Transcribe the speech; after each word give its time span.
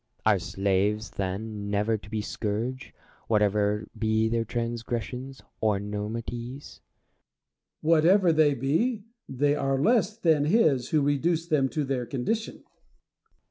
Plato. 0.23 0.35
Are 0.35 0.39
slaves 0.39 1.11
then 1.11 1.69
never 1.69 1.95
to 1.95 2.09
be 2.09 2.21
scourged, 2.21 2.91
whatever 3.27 3.87
be 3.95 4.27
their 4.29 4.43
transgressions 4.43 5.43
and 5.61 5.75
enormities'! 5.85 6.31
Diogenes. 6.81 6.81
Whatever 7.81 8.33
they 8.33 8.55
be, 8.55 9.03
they 9.29 9.53
are 9.53 9.77
less 9.77 10.17
than 10.17 10.45
his 10.45 10.89
who 10.89 11.03
reduced 11.03 11.51
them 11.51 11.69
to 11.69 11.83
their 11.83 12.07
condition. 12.07 12.63